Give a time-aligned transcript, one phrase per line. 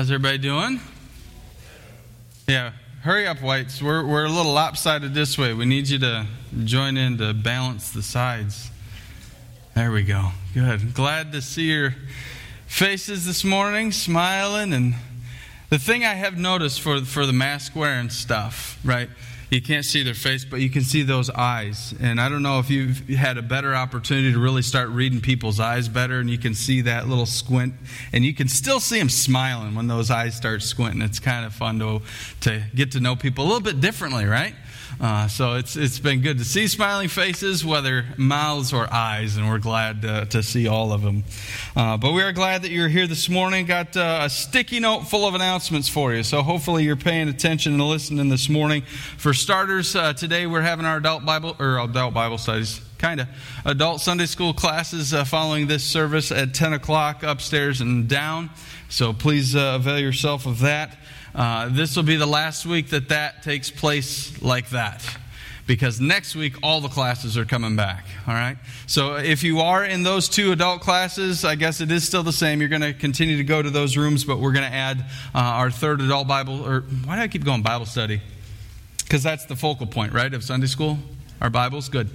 [0.00, 0.80] How's everybody doing?
[2.48, 2.72] Yeah,
[3.02, 3.82] hurry up, Whites.
[3.82, 5.52] We're, we're a little lopsided this way.
[5.52, 6.26] We need you to
[6.64, 8.70] join in to balance the sides.
[9.74, 10.30] There we go.
[10.54, 10.94] Good.
[10.94, 11.94] Glad to see your
[12.66, 14.72] faces this morning, smiling.
[14.72, 14.94] And
[15.68, 19.10] the thing I have noticed for, for the mask wearing stuff, right?
[19.50, 21.92] You can't see their face, but you can see those eyes.
[22.00, 25.58] And I don't know if you've had a better opportunity to really start reading people's
[25.58, 27.74] eyes better, and you can see that little squint,
[28.12, 31.02] and you can still see them smiling when those eyes start squinting.
[31.02, 32.02] It's kind of fun to,
[32.42, 34.54] to get to know people a little bit differently, right?
[34.98, 39.48] Uh, so it's, it's been good to see smiling faces, whether mouths or eyes, and
[39.48, 41.24] we're glad to, to see all of them.
[41.76, 43.66] Uh, but we are glad that you're here this morning.
[43.66, 46.22] Got uh, a sticky note full of announcements for you.
[46.22, 48.82] So hopefully you're paying attention and listening this morning.
[49.18, 53.28] For starters, uh, today we're having our adult Bible or adult Bible studies kind of
[53.64, 58.50] adult Sunday school classes uh, following this service at 10 o'clock upstairs and down.
[58.90, 60.98] So please uh, avail yourself of that.
[61.34, 65.04] Uh, this will be the last week that that takes place like that.
[65.66, 68.04] Because next week, all the classes are coming back.
[68.26, 68.56] All right?
[68.86, 72.32] So if you are in those two adult classes, I guess it is still the
[72.32, 72.58] same.
[72.60, 74.98] You're going to continue to go to those rooms, but we're going to add
[75.32, 78.20] uh, our third adult Bible, or why do I keep going Bible study?
[79.04, 80.98] Because that's the focal point, right, of Sunday school?
[81.40, 81.88] Our Bibles?
[81.88, 82.10] Good.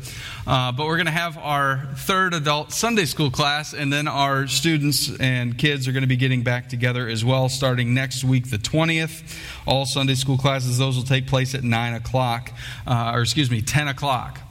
[0.46, 4.46] Uh, but we're going to have our third adult Sunday school class, and then our
[4.46, 8.52] students and kids are going to be getting back together as well starting next week,
[8.52, 9.24] the 20th.
[9.66, 12.54] All Sunday school classes, those will take place at 9 o'clock,
[12.86, 14.45] uh, or excuse me, 10 o'clock.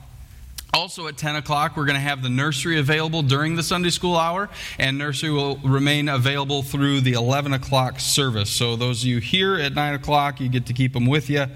[0.74, 4.16] Also at 10 o'clock, we're going to have the nursery available during the Sunday school
[4.16, 8.50] hour, and nursery will remain available through the 11 o'clock service.
[8.50, 11.46] So, those of you here at 9 o'clock, you get to keep them with you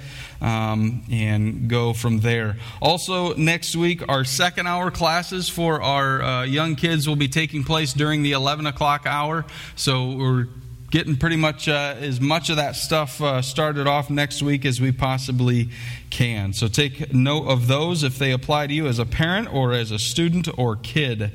[0.40, 2.58] um, and go from there.
[2.80, 7.64] Also, next week, our second hour classes for our uh, young kids will be taking
[7.64, 9.44] place during the 11 o'clock hour.
[9.74, 10.46] So, we're
[10.90, 14.80] getting pretty much uh, as much of that stuff uh, started off next week as
[14.80, 15.68] we possibly
[16.10, 16.52] can.
[16.52, 19.90] So take note of those if they apply to you as a parent or as
[19.90, 21.32] a student or kid.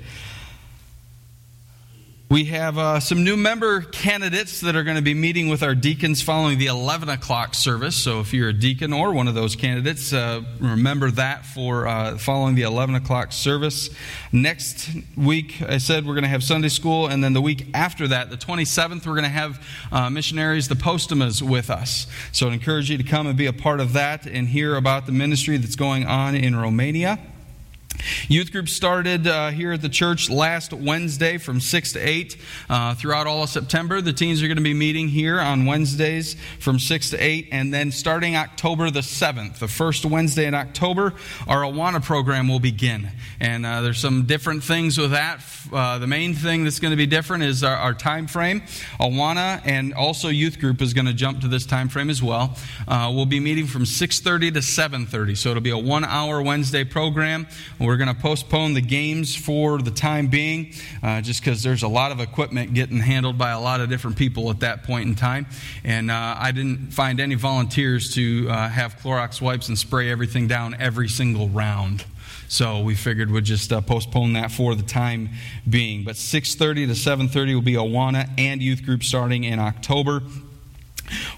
[2.33, 5.75] We have uh, some new member candidates that are going to be meeting with our
[5.75, 7.95] deacons following the 11 o'clock service.
[7.95, 12.17] So if you're a deacon or one of those candidates, uh, remember that for uh,
[12.17, 13.91] following the 11 o'clock service.
[14.31, 18.07] Next week, I said we're going to have Sunday school, and then the week after
[18.07, 22.07] that, the 27th, we're going to have uh, missionaries, the Postumas, with us.
[22.31, 25.05] So I encourage you to come and be a part of that and hear about
[25.05, 27.19] the ministry that's going on in Romania.
[28.27, 32.37] Youth group started uh, here at the church last Wednesday from 6 to 8
[32.69, 34.01] uh, throughout all of September.
[34.01, 37.49] The teens are going to be meeting here on Wednesdays from 6 to 8.
[37.51, 41.13] And then starting October the 7th, the first Wednesday in October,
[41.47, 43.09] our Awana program will begin.
[43.39, 45.41] And uh, there's some different things with that.
[45.71, 48.61] Uh, the main thing that's going to be different is our, our, time frame.
[48.99, 52.57] Awana and also youth group is going to jump to this time frame as well.
[52.87, 55.37] Uh, we'll be meeting from 6.30 to 7.30.
[55.37, 57.47] So it'll be a one-hour Wednesday program.
[57.83, 60.71] We're going to postpone the games for the time being,
[61.03, 64.15] uh, just because there's a lot of equipment getting handled by a lot of different
[64.15, 65.47] people at that point in time.
[65.83, 70.47] And uh, I didn't find any volunteers to uh, have Clorox wipes and spray everything
[70.47, 72.05] down every single round.
[72.47, 75.31] So we figured we'd just uh, postpone that for the time
[75.69, 76.05] being.
[76.05, 80.23] But 6:30 to 7:30 will be Awana and youth group starting in October.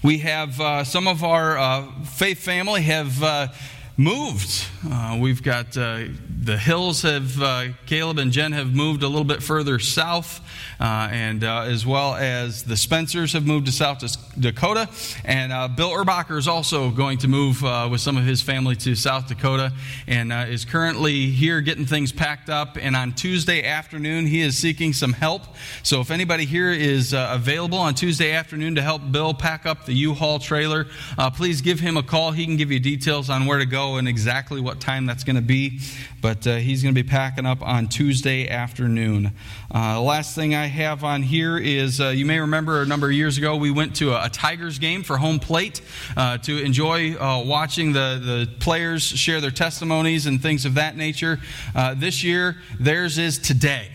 [0.04, 3.50] We have uh, some of our uh, faith family have
[3.96, 4.66] moved.
[4.88, 6.04] Uh, we've got uh,
[6.42, 10.40] the Hills have, uh, Caleb and Jen have moved a little bit further south,
[10.78, 13.98] uh, and uh, as well as the Spencers have moved to South
[14.38, 14.88] Dakota.
[15.24, 18.94] And uh, Bill Erbacher is also going to move with some of his family to
[18.94, 19.72] South Dakota
[20.06, 22.76] and is currently here getting things packed up.
[22.80, 25.42] And on Tuesday afternoon, he is seeking some help.
[25.82, 29.94] So if anybody here is available on Tuesday afternoon to help Bill pack up the
[29.94, 30.86] U Haul trailer,
[31.34, 32.30] please give him a call.
[32.30, 35.36] He can give you details on where to go and exactly what time that's going
[35.36, 35.80] to be,
[36.20, 39.32] but uh, he's going to be packing up on Tuesday afternoon.
[39.74, 43.12] Uh, last thing I have on here is uh, you may remember a number of
[43.12, 45.80] years ago we went to a, a Tigers game for home plate
[46.16, 50.96] uh, to enjoy uh, watching the, the players share their testimonies and things of that
[50.96, 51.38] nature.
[51.74, 53.88] Uh, this year, theirs is today.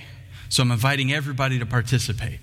[0.50, 2.39] So I'm inviting everybody to participate.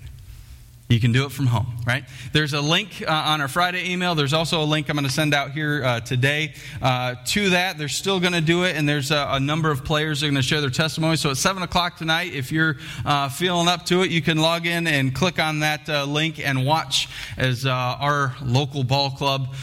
[0.89, 2.03] You can do it from home, right?
[2.33, 4.15] There's a link uh, on our Friday email.
[4.15, 7.77] There's also a link I'm going to send out here uh, today uh, to that.
[7.77, 10.29] They're still going to do it, and there's a, a, number of players that are
[10.31, 11.15] going to share their testimony.
[11.17, 14.65] So at 7 o'clock tonight, if you're uh, feeling up to it, you can log
[14.65, 17.07] in and click on that uh, link and watch
[17.37, 19.53] as uh, our local ball club,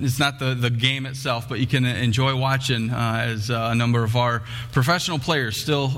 [0.00, 4.16] it's not the, the game itself, but you can enjoy watching as a number of
[4.16, 5.92] our professional players still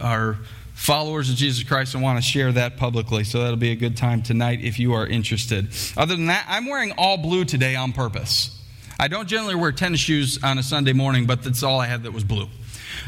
[0.00, 0.38] are
[0.80, 3.22] followers of Jesus Christ and want to share that publicly.
[3.22, 5.68] So that'll be a good time tonight if you are interested.
[5.94, 8.58] Other than that, I'm wearing all blue today on purpose.
[8.98, 12.04] I don't generally wear tennis shoes on a Sunday morning, but that's all I had
[12.04, 12.48] that was blue.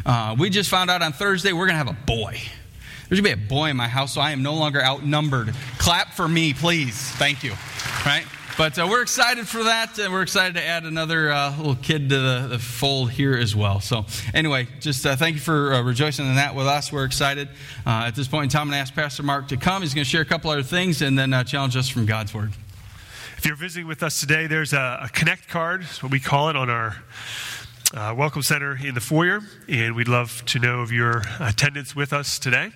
[0.04, 2.38] Uh, we just found out on Thursday we're going to have a boy.
[3.08, 5.54] There's going to be a boy in my house, so I am no longer outnumbered.
[5.78, 6.94] Clap for me, please.
[7.12, 7.52] Thank you.
[8.04, 8.26] Right?
[8.58, 9.98] But uh, we're excited for that.
[9.98, 13.56] and we're excited to add another uh, little kid to the, the, fold here as
[13.56, 13.80] well.
[13.80, 14.04] So,
[14.34, 16.92] anyway, just uh, thank you for uh, rejoicing in that with us.
[16.92, 17.48] We're excited.
[17.86, 19.80] Uh, at this point in time, I'm going to ask Pastor Mark to come.
[19.80, 22.34] He's going to share a couple other things and then uh, challenge us from God's
[22.34, 22.52] Word.
[23.38, 26.56] If you're visiting with us today, there's a, a Connect card, what we call it,
[26.56, 26.96] on our
[27.94, 32.12] uh, Welcome Center in the foyer, and we'd love to know of your attendance with
[32.12, 32.70] us today.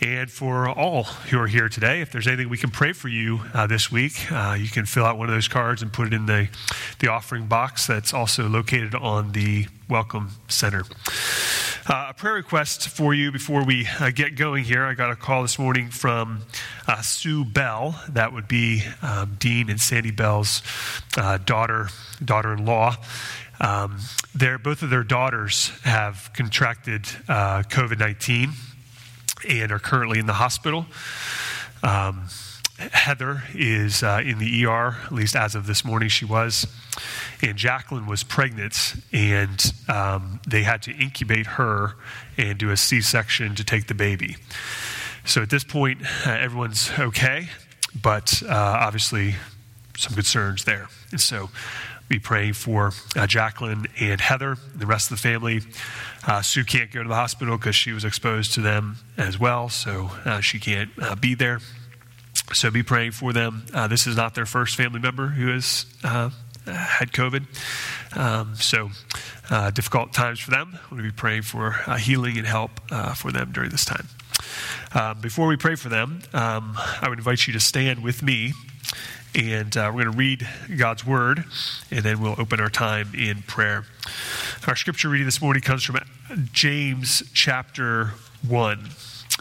[0.00, 3.40] And for all who are here today, if there's anything we can pray for you
[3.52, 6.12] uh, this week, uh, you can fill out one of those cards and put it
[6.12, 6.48] in the,
[6.98, 10.84] the offering box that's also located on the Welcome Center.
[11.86, 14.84] Uh, a prayer request for you before we uh, get going here.
[14.84, 16.42] I got a call this morning from
[16.88, 18.02] uh, Sue Bell.
[18.08, 20.62] That would be um, Dean and Sandy Bell's
[21.18, 21.88] uh, daughter,
[22.24, 22.96] daughter-in-law.
[23.60, 23.98] Um,
[24.34, 28.52] both of their daughters have contracted uh, COVID 19
[29.48, 30.86] and are currently in the hospital.
[31.82, 32.28] Um,
[32.76, 36.66] Heather is uh, in the ER, at least as of this morning, she was.
[37.40, 41.94] And Jacqueline was pregnant, and um, they had to incubate her
[42.36, 44.36] and do a C section to take the baby.
[45.24, 47.48] So at this point, uh, everyone's okay,
[48.02, 49.36] but uh, obviously
[49.96, 50.88] some concerns there.
[51.12, 51.50] And so
[52.08, 55.62] be praying for uh, Jacqueline and Heather, the rest of the family.
[56.26, 59.68] Uh, Sue can't go to the hospital because she was exposed to them as well,
[59.68, 61.60] so uh, she can't uh, be there.
[62.52, 63.64] So be praying for them.
[63.72, 67.46] Uh, this is not their first family member who has had COVID.
[68.16, 68.90] Um, so
[69.72, 70.78] difficult times for them.
[70.90, 72.70] We'll be praying for healing and help
[73.16, 74.08] for them during this time.
[74.92, 78.52] Um, before we pray for them, um, I would invite you to stand with me
[79.34, 81.44] and uh, we're going to read God's word,
[81.90, 83.84] and then we'll open our time in prayer.
[84.66, 85.98] Our scripture reading this morning comes from
[86.52, 88.12] James chapter
[88.46, 88.90] 1.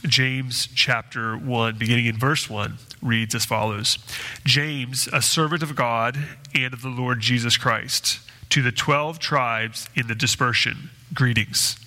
[0.03, 3.99] James chapter 1, beginning in verse 1, reads as follows
[4.43, 6.17] James, a servant of God
[6.55, 8.19] and of the Lord Jesus Christ,
[8.49, 11.77] to the 12 tribes in the dispersion, greetings.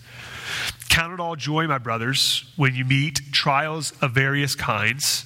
[0.88, 5.25] Count it all joy, my brothers, when you meet trials of various kinds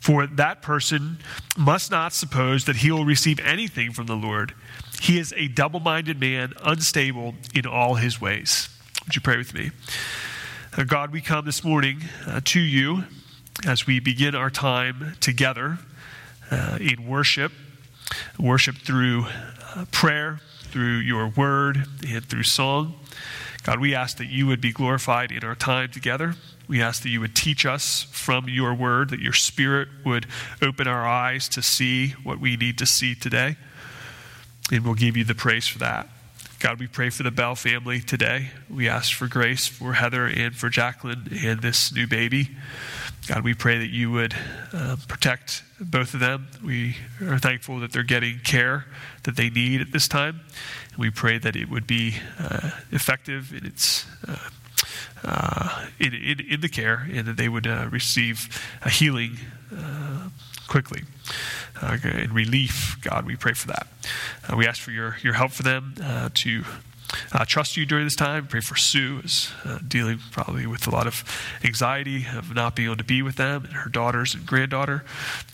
[0.00, 1.18] For that person
[1.56, 4.54] must not suppose that he will receive anything from the Lord.
[5.00, 8.68] He is a double minded man, unstable in all his ways.
[9.04, 9.70] Would you pray with me?
[10.76, 13.04] Uh, God, we come this morning uh, to you
[13.66, 15.78] as we begin our time together
[16.50, 17.52] uh, in worship,
[18.38, 19.26] worship through
[19.74, 22.94] uh, prayer, through your word, and through song.
[23.62, 26.36] God, we ask that you would be glorified in our time together.
[26.70, 30.26] We ask that you would teach us from your word, that your spirit would
[30.62, 33.56] open our eyes to see what we need to see today.
[34.70, 36.08] And we'll give you the praise for that.
[36.60, 38.50] God, we pray for the Bell family today.
[38.72, 42.50] We ask for grace for Heather and for Jacqueline and this new baby.
[43.26, 44.36] God, we pray that you would
[44.72, 46.46] uh, protect both of them.
[46.64, 48.84] We are thankful that they're getting care
[49.24, 50.42] that they need at this time.
[50.90, 54.36] And we pray that it would be uh, effective in its uh,
[55.98, 58.48] in, in, in, the care and that they would uh, receive
[58.82, 59.36] a healing
[59.76, 60.28] uh,
[60.68, 61.02] quickly.
[61.80, 63.86] Uh, and relief, God, we pray for that.
[64.48, 66.64] Uh, we ask for your, your help for them uh, to
[67.46, 68.46] trust you during this time.
[68.46, 69.50] Pray for Sue, is
[69.86, 71.24] dealing probably with a lot of
[71.64, 75.04] anxiety of not being able to be with them and her daughters and granddaughter.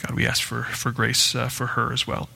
[0.03, 2.29] God, we ask for, for grace for her as well.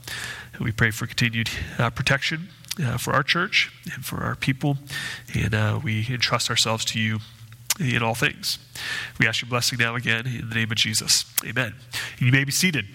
[0.55, 1.51] And we pray for continued
[1.95, 2.49] protection
[2.83, 4.79] uh, for our church and for our people.
[5.35, 7.19] And uh, we entrust ourselves to you
[7.79, 8.59] in all things.
[9.19, 11.25] We ask your blessing now again in the name of Jesus.
[11.45, 11.75] Amen.
[12.19, 12.87] You may be seated.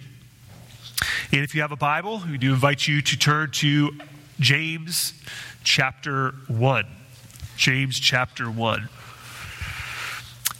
[1.31, 3.91] And if you have a Bible, we do invite you to turn to
[4.39, 5.13] James
[5.63, 6.85] chapter 1.
[7.57, 8.89] James chapter 1.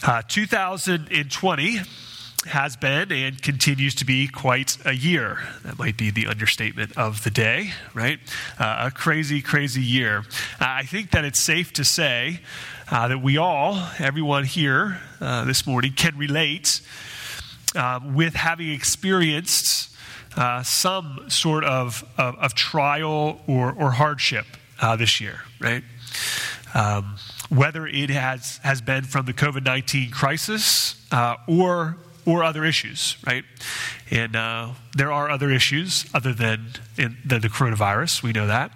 [0.03, 1.79] Uh, 2020
[2.45, 5.39] has been and continues to be quite a year.
[5.63, 8.19] That might be the understatement of the day, right?
[8.59, 10.19] Uh, a crazy, crazy year.
[10.59, 12.39] Uh, I think that it's safe to say
[12.91, 16.81] uh, that we all, everyone here uh, this morning, can relate
[17.75, 19.95] uh, with having experienced
[20.37, 24.45] uh, some sort of, of, of, trial or, or hardship
[24.97, 25.83] this year, right?
[26.73, 27.15] Um,
[27.49, 33.17] whether it has, has been from the COVID 19 crisis uh, or or other issues,
[33.25, 33.43] right?
[34.11, 38.21] And uh, there are other issues other than, in, than the coronavirus.
[38.21, 38.71] We know that.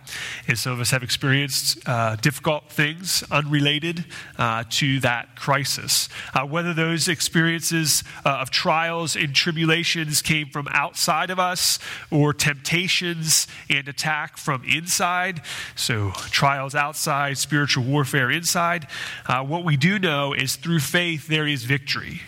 [0.48, 4.06] And some of us have experienced uh, difficult things unrelated
[4.38, 6.10] uh, to that crisis.
[6.34, 11.78] Uh, whether those experiences uh, of trials and tribulations came from outside of us
[12.12, 15.42] or temptations and attack from inside.
[15.76, 18.88] So, trials outside, spiritual warfare inside.
[19.28, 22.22] Uh, what we do know is through faith, there is victory.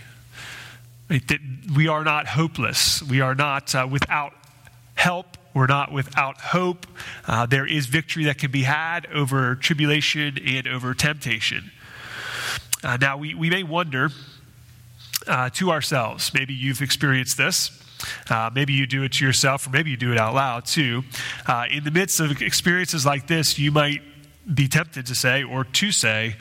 [1.11, 1.39] That
[1.75, 3.03] we are not hopeless.
[3.03, 4.33] We are not uh, without
[4.95, 5.37] help.
[5.53, 6.87] We're not without hope.
[7.27, 11.71] Uh, there is victory that can be had over tribulation and over temptation.
[12.81, 14.09] Uh, now, we, we may wonder
[15.27, 17.77] uh, to ourselves, maybe you've experienced this.
[18.29, 21.03] Uh, maybe you do it to yourself, or maybe you do it out loud too.
[21.45, 24.01] Uh, in the midst of experiences like this, you might
[24.51, 26.35] be tempted to say, or to say,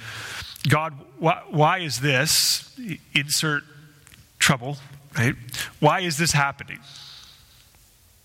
[0.69, 2.79] God, why, why is this?
[3.15, 3.65] Insert
[4.41, 4.79] trouble,
[5.17, 5.37] right?
[5.79, 6.81] Why is this happening?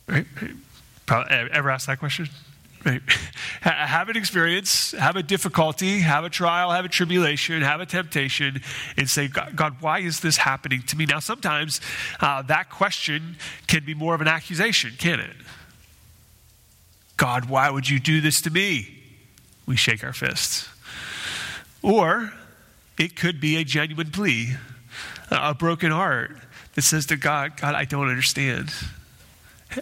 [0.08, 0.26] Right?
[1.08, 2.28] ever ask that question?
[2.84, 3.02] Right?
[3.62, 8.62] have an experience, have a difficulty, have a trial, have a tribulation, have a temptation,
[8.98, 11.06] and say, God, God why is this happening to me?
[11.06, 11.82] Now, sometimes
[12.20, 15.36] uh, that question can be more of an accusation, can it?
[17.18, 19.04] God, why would you do this to me?
[19.66, 20.70] We shake our fists.
[21.82, 22.34] Or
[22.98, 24.56] it could be a genuine plea
[25.32, 26.38] a broken heart
[26.76, 28.72] that says to God, God, I don't understand.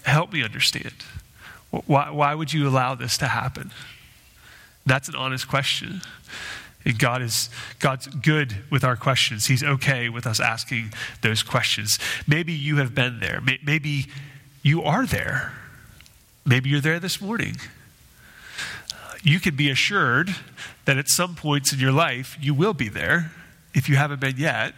[0.03, 0.93] Help me understand.
[1.71, 3.71] Why, why would you allow this to happen?
[4.85, 6.01] That's an honest question.
[6.85, 9.47] And God is God's good with our questions.
[9.47, 11.97] He's okay with us asking those questions.
[12.27, 13.41] Maybe you have been there.
[13.63, 14.07] Maybe
[14.61, 15.53] you are there.
[16.45, 17.55] Maybe you're there this morning.
[19.23, 20.35] You can be assured
[20.85, 23.31] that at some points in your life you will be there
[23.73, 24.73] if you haven't been yet.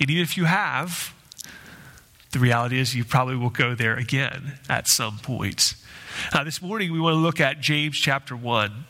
[0.00, 1.14] And even if you have,
[2.32, 5.74] the reality is you probably will go there again at some point.
[6.32, 8.84] Uh, this morning, we want to look at James chapter 1.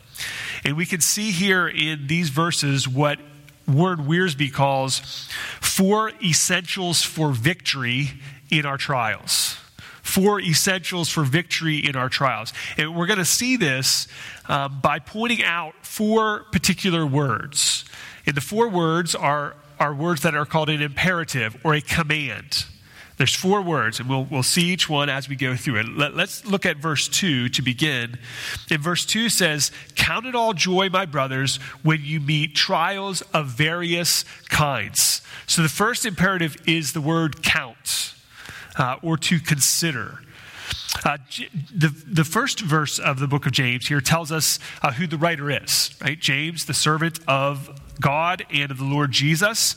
[0.63, 3.19] And we can see here in these verses what
[3.67, 5.27] Warren Wiersbe calls
[5.59, 8.09] four essentials for victory
[8.49, 9.57] in our trials.
[10.03, 12.53] Four essentials for victory in our trials.
[12.77, 14.07] And we're going to see this
[14.47, 17.85] um, by pointing out four particular words.
[18.31, 22.63] And the four words are, are words that are called an imperative or a command.
[23.17, 25.87] There's four words, and we'll, we'll see each one as we go through it.
[25.89, 28.17] Let, us look at verse 2 to begin.
[28.69, 33.47] In verse 2 says, Count it all joy, my brothers, when you meet trials of
[33.47, 35.21] various kinds.
[35.45, 38.15] So the first imperative is the word count,
[38.77, 40.19] uh, or to consider.
[41.03, 41.17] Uh,
[41.75, 45.17] the, the first verse of the book of James here tells us uh, who the
[45.17, 46.19] writer is, right?
[46.19, 47.69] James, the servant of
[47.99, 49.75] God and of the Lord Jesus.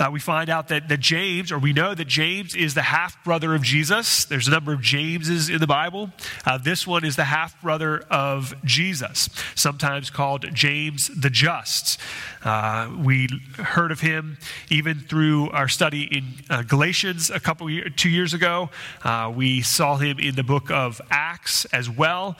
[0.00, 3.22] Uh, we find out that, that James, or we know that James is the half
[3.24, 4.24] brother of Jesus.
[4.24, 6.10] There's a number of Jameses in the Bible.
[6.44, 12.00] Uh, this one is the half brother of Jesus, sometimes called James the Just.
[12.42, 14.36] Uh, we heard of him
[14.70, 18.68] even through our study in uh, Galatians a couple year, two years ago.
[19.02, 22.36] Uh, we saw him in the book of Acts as well.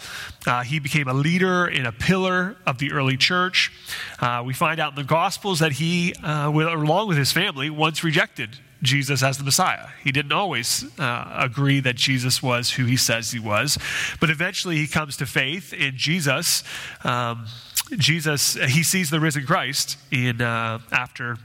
[0.47, 3.73] Uh, he became a leader and a pillar of the early church.
[4.45, 9.23] we find out the Gospels that he, uh, along with his family, once rejected Jesus
[9.23, 9.89] as the Messiah.
[10.03, 13.79] He didn't always uh, agree that Jesus was who he says he was,
[14.21, 16.63] but eventually he comes to faith in Jesus.
[17.03, 17.47] Um,
[17.97, 21.39] Jesus, he sees the risen Christ in uh, after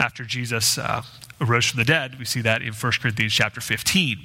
[0.00, 1.02] after Jesus uh,
[1.40, 2.18] arose from the dead.
[2.18, 4.18] We see that in 1 Corinthians chapter 15.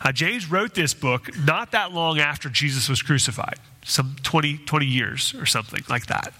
[0.00, 3.58] Uh, James wrote this book not that long after Jesus was crucified,
[3.88, 6.34] some 20, 20 years or something like that,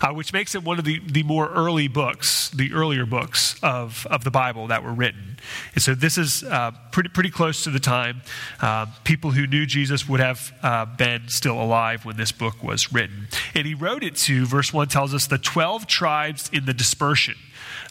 [0.00, 4.06] uh, which makes it one of the, the more early books, the earlier books of,
[4.10, 5.38] of the Bible that were written.
[5.74, 8.22] And so this is uh, pretty, pretty close to the time
[8.60, 12.92] uh, people who knew Jesus would have uh, been still alive when this book was
[12.92, 13.28] written.
[13.54, 17.36] And he wrote it to, verse 1 tells us, the 12 tribes in the dispersion.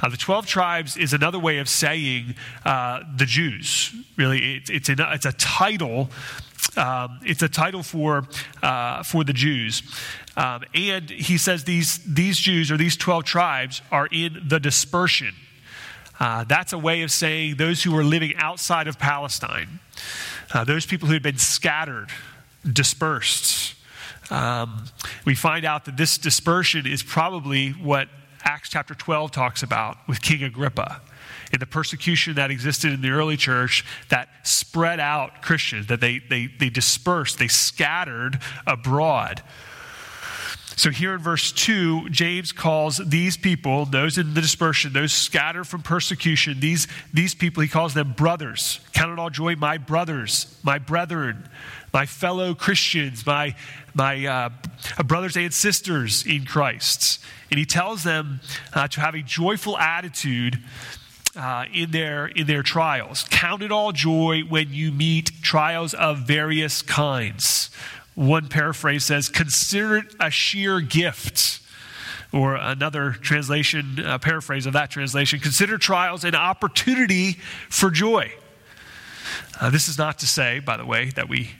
[0.01, 2.35] Uh, the 12 tribes is another way of saying
[2.65, 3.93] uh, the Jews.
[4.15, 6.09] Really, it, it's, a, it's a title.
[6.75, 8.27] Um, it's a title for,
[8.61, 9.83] uh, for the Jews.
[10.35, 15.33] Um, and he says these, these Jews or these 12 tribes are in the dispersion.
[16.19, 19.79] Uh, that's a way of saying those who are living outside of Palestine,
[20.53, 22.09] uh, those people who had been scattered,
[22.71, 23.75] dispersed.
[24.29, 24.85] Um,
[25.25, 28.09] we find out that this dispersion is probably what
[28.43, 31.01] Acts chapter 12 talks about with King Agrippa
[31.53, 36.19] in the persecution that existed in the early church that spread out Christians, that they,
[36.19, 39.41] they, they dispersed, they scattered abroad.
[40.77, 45.63] So here in verse 2, James calls these people, those in the dispersion, those scattered
[45.63, 48.79] from persecution, these, these people, he calls them brothers.
[48.93, 51.49] Count it all joy, my brothers, my brethren,
[51.91, 53.55] my fellow Christians, my,
[53.95, 54.49] my uh,
[55.03, 57.21] brothers and sisters in Christ.
[57.49, 58.39] And he tells them
[58.71, 60.59] uh, to have a joyful attitude
[61.37, 63.23] uh, in, their, in their trials.
[63.29, 67.69] Count it all joy when you meet trials of various kinds.
[68.15, 71.61] One paraphrase says, Consider it a sheer gift.
[72.33, 77.37] Or another translation, uh, paraphrase of that translation, consider trials an opportunity
[77.69, 78.33] for joy.
[79.61, 81.51] Uh, this is not to say, by the way, that we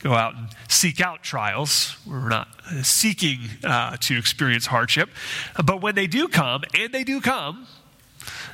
[0.00, 1.96] go out and seek out trials.
[2.06, 2.48] We're not
[2.82, 5.10] seeking uh, to experience hardship.
[5.64, 7.66] But when they do come, and they do come,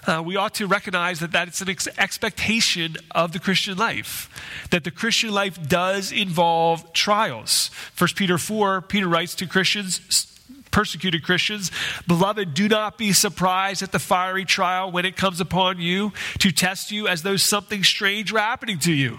[0.07, 4.29] uh, we ought to recognize that that's an ex- expectation of the Christian life.
[4.71, 7.71] That the Christian life does involve trials.
[7.97, 10.29] 1 Peter 4, Peter writes to Christians,
[10.73, 11.71] persecuted Christians,
[12.09, 16.51] Beloved, do not be surprised at the fiery trial when it comes upon you to
[16.51, 19.19] test you as though something strange were happening to you.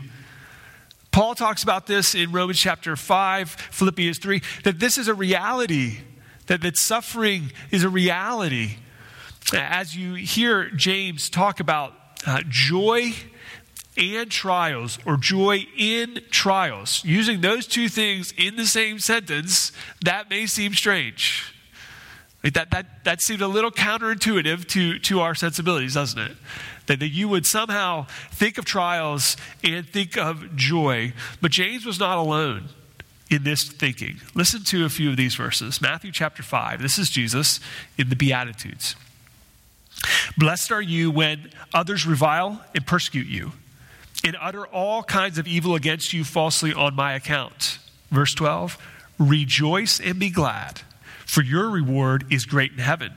[1.12, 6.00] Paul talks about this in Romans chapter 5, Philippians 3, that this is a reality,
[6.48, 8.78] that, that suffering is a reality.
[9.52, 11.94] As you hear James talk about
[12.26, 13.14] uh, joy
[13.98, 19.72] and trials, or joy in trials, using those two things in the same sentence,
[20.04, 21.54] that may seem strange.
[22.42, 26.36] That, that, that seemed a little counterintuitive to, to our sensibilities, doesn't it?
[26.88, 31.14] That, that you would somehow think of trials and think of joy.
[31.40, 32.70] But James was not alone
[33.30, 34.20] in this thinking.
[34.36, 35.82] Listen to a few of these verses.
[35.82, 36.82] Matthew chapter 5.
[36.82, 37.62] This is Jesus
[37.98, 38.96] in the Beatitudes.
[40.38, 43.54] Blessed are you when others revile and persecute you
[44.24, 47.80] and utter all kinds of evil against you falsely on my account.
[48.10, 48.78] Verse 12
[49.20, 50.82] Rejoice and be glad,
[51.26, 53.12] for your reward is great in heaven.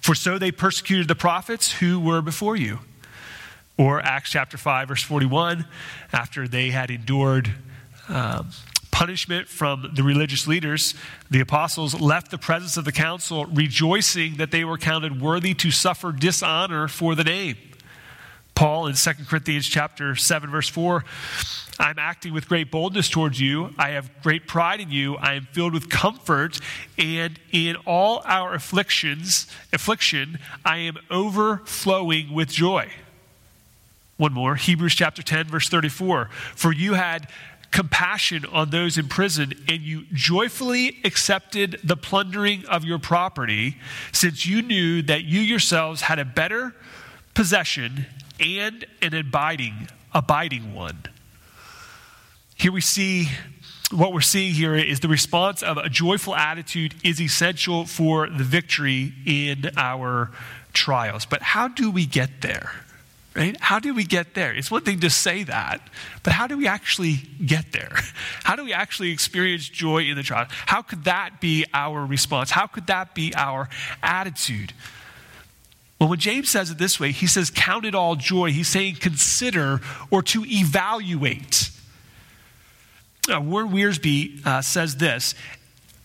[0.00, 2.80] For so they persecuted the prophets who were before you.
[3.76, 5.64] Or Acts chapter 5, verse 41,
[6.12, 7.52] after they had endured
[8.08, 8.50] um,
[8.98, 10.92] punishment from the religious leaders,
[11.30, 15.70] the apostles left the presence of the council, rejoicing that they were counted worthy to
[15.70, 17.56] suffer dishonor for the name.
[18.56, 21.04] Paul in 2 Corinthians chapter 7 verse 4
[21.78, 23.72] I'm acting with great boldness towards you.
[23.78, 25.16] I have great pride in you.
[25.18, 26.58] I am filled with comfort
[26.98, 32.90] and in all our afflictions, affliction, I am overflowing with joy.
[34.16, 36.28] One more, Hebrews chapter 10 verse 34.
[36.56, 37.28] For you had
[37.70, 43.76] compassion on those in prison, and you joyfully accepted the plundering of your property,
[44.12, 46.74] since you knew that you yourselves had a better
[47.34, 48.06] possession
[48.40, 51.02] and an abiding, abiding one.
[52.54, 53.28] Here we see
[53.90, 58.44] what we're seeing here is the response of a joyful attitude is essential for the
[58.44, 60.30] victory in our
[60.72, 61.24] trials.
[61.24, 62.72] But how do we get there?
[63.38, 63.56] Right?
[63.60, 64.52] How do we get there?
[64.52, 65.80] It's one thing to say that,
[66.24, 67.92] but how do we actually get there?
[68.42, 70.46] How do we actually experience joy in the trial?
[70.48, 72.50] How could that be our response?
[72.50, 73.68] How could that be our
[74.02, 74.72] attitude?
[76.00, 78.50] Well, when James says it this way, he says, Count it all joy.
[78.50, 81.70] He's saying consider or to evaluate.
[83.32, 85.34] Uh, Warren Wiersbe uh, says this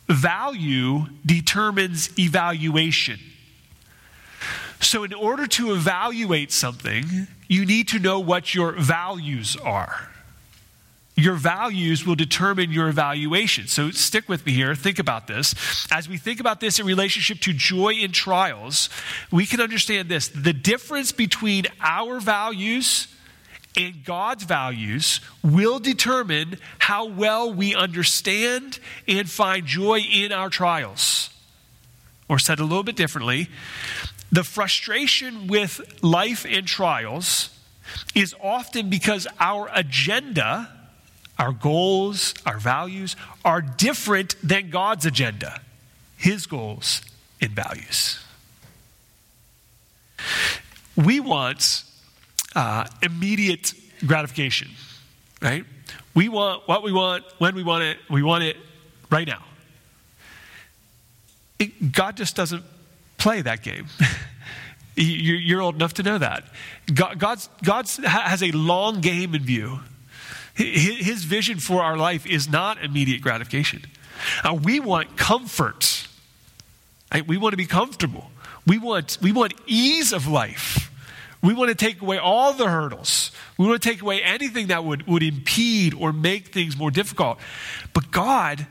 [0.08, 3.20] value determines evaluation.
[4.84, 10.10] So, in order to evaluate something, you need to know what your values are.
[11.16, 13.68] Your values will determine your evaluation.
[13.68, 14.74] So stick with me here.
[14.74, 15.54] Think about this.
[15.92, 18.90] As we think about this in relationship to joy in trials,
[19.32, 20.30] we can understand this.
[20.30, 23.08] The difference between our values
[23.78, 31.30] and God's values will determine how well we understand and find joy in our trials.
[32.28, 33.50] Or said a little bit differently,
[34.34, 37.58] the frustration with life and trials
[38.14, 40.70] is often because our agenda
[41.40, 45.62] our goals, our values are different than God's agenda,
[46.16, 47.02] His goals
[47.42, 48.24] and values.
[50.96, 51.84] We want
[52.56, 53.74] uh, immediate
[54.06, 54.70] gratification,
[55.42, 55.66] right?
[56.14, 58.58] We want what we want, when we want it, we want it
[59.10, 59.44] right now.
[61.58, 62.64] It, God just doesn't
[63.24, 63.88] play that game.
[64.96, 66.44] You're old enough to know that.
[66.94, 69.80] God God's, God's has a long game in view.
[70.56, 73.86] His vision for our life is not immediate gratification.
[74.44, 76.08] Uh, we want comfort.
[77.12, 77.28] Right?
[77.28, 78.30] We want to be comfortable.
[78.68, 80.92] We want, we want ease of life.
[81.42, 83.32] We want to take away all the hurdles.
[83.58, 87.40] We want to take away anything that would, would impede or make things more difficult.
[87.94, 88.68] But God,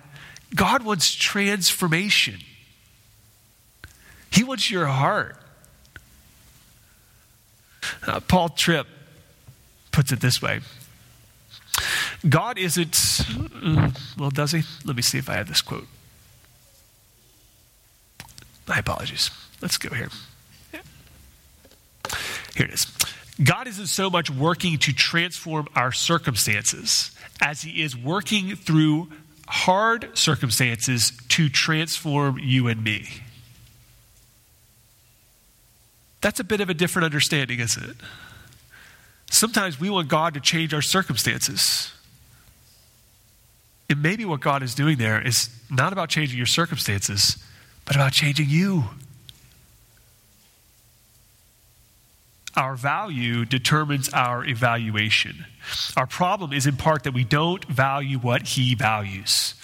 [0.54, 2.38] God wants transformation.
[4.32, 5.36] He wants your heart.
[8.06, 8.86] Uh, Paul Tripp
[9.90, 10.60] puts it this way
[12.28, 13.26] God isn't,
[14.18, 14.62] well, does he?
[14.84, 15.86] Let me see if I have this quote.
[18.66, 19.30] My apologies.
[19.60, 20.08] Let's go here.
[22.54, 22.86] Here it is.
[23.42, 29.10] God isn't so much working to transform our circumstances as He is working through
[29.48, 33.08] hard circumstances to transform you and me.
[36.22, 37.96] That's a bit of a different understanding, isn't it?
[39.30, 41.92] Sometimes we want God to change our circumstances.
[43.90, 47.36] And maybe what God is doing there is not about changing your circumstances,
[47.84, 48.84] but about changing you.
[52.56, 55.46] Our value determines our evaluation.
[55.96, 59.54] Our problem is in part that we don't value what He values.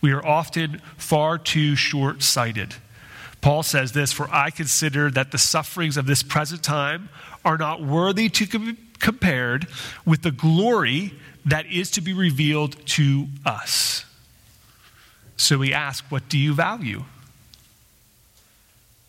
[0.00, 2.76] We are often far too short sighted.
[3.40, 7.08] Paul says this For I consider that the sufferings of this present time
[7.44, 9.66] are not worthy to be compared
[10.04, 11.12] with the glory
[11.44, 14.04] that is to be revealed to us.
[15.36, 17.04] So we ask, What do you value?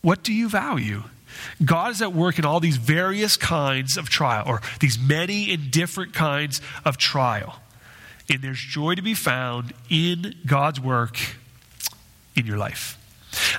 [0.02, 1.04] What do you value?
[1.64, 5.70] God is at work in all these various kinds of trial, or these many and
[5.70, 7.60] different kinds of trial.
[8.30, 11.18] And there's joy to be found in God's work
[12.36, 12.97] in your life.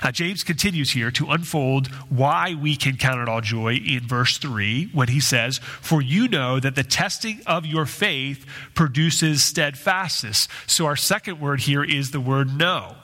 [0.02, 4.38] Uh, James continues here to unfold why we can count it all joy in verse
[4.38, 10.48] 3 when he says, For you know that the testing of your faith produces steadfastness.
[10.66, 12.96] So our second word here is the word know.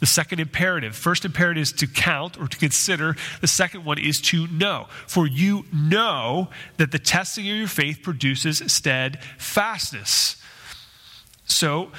[0.00, 0.96] The second imperative.
[0.96, 3.16] First imperative is to count or to consider.
[3.40, 4.88] The second one is to know.
[5.06, 10.36] For you know that the testing of your faith produces steadfastness.
[11.46, 11.92] So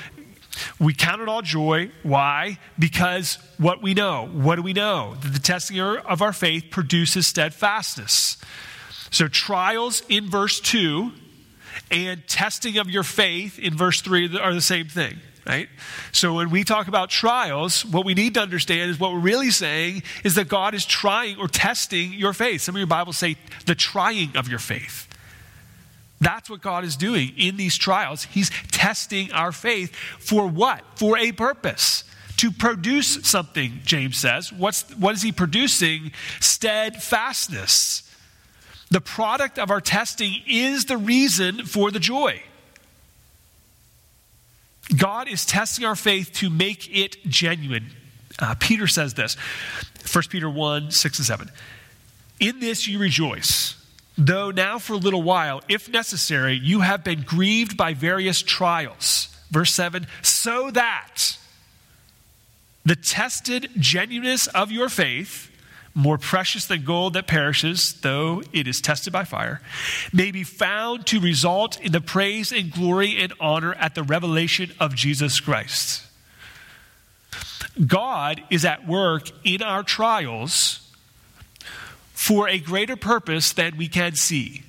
[0.80, 1.92] we count it all joy.
[2.04, 2.58] Why?
[2.78, 4.28] Because what we know.
[4.32, 5.16] What do we know?
[5.22, 8.38] That the testing er, of our faith produces steadfastness.
[9.12, 11.12] So trials in verse 2
[11.92, 15.70] and testing of your faith in verse 3 are the same thing right?
[16.12, 19.52] So when we talk about trials, what we need to understand is what we're really
[19.52, 22.62] saying is that God is trying or testing your faith.
[22.62, 25.08] Some of your Bibles say the trying of your faith.
[26.22, 28.24] That's what God is doing in these trials.
[28.24, 30.84] He's testing our faith for what?
[30.96, 32.04] For a purpose.
[32.38, 34.52] To produce something, James says.
[34.52, 36.12] What's, what is he producing?
[36.42, 38.10] Steadfastness.
[38.92, 42.44] The product of our testing is the reason for the joy.
[44.96, 47.88] God is testing our faith to make it genuine.
[48.38, 49.36] Uh, Peter says this
[50.12, 51.52] 1 Peter 1 6 and 7.
[52.40, 53.76] In this you rejoice,
[54.18, 59.30] though now for a little while, if necessary, you have been grieved by various trials.
[59.52, 61.38] Verse 7 so that
[62.84, 65.52] the tested genuineness of your faith
[65.96, 69.62] more precious than gold that perishes, though it is tested by fire,
[70.12, 74.72] may be found to result in the praise and glory and honor at the revelation
[74.78, 76.04] of Jesus Christ.
[77.88, 80.85] God is at work in our trials
[82.16, 84.64] for a greater purpose than we can see.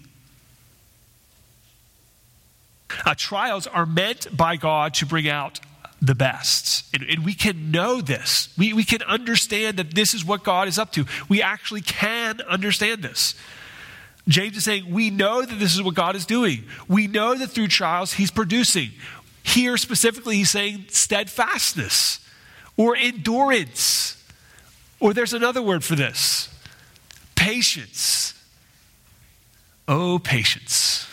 [3.05, 5.61] Uh, trials are meant by God to bring out
[6.03, 6.85] the best.
[6.93, 8.53] And, and, we can know this.
[8.59, 11.07] We, we can understand that this is what God is up to.
[11.29, 13.35] We actually can understand this.
[14.29, 16.65] James is saying, We know that this is what God is doing.
[16.89, 18.91] We know that through trials, He's producing.
[19.43, 22.21] Here specifically, He's saying steadfastness
[22.77, 24.23] or endurance.
[25.01, 26.36] Or there's another word for this
[27.47, 28.35] patience.
[29.87, 31.07] Oh, patience.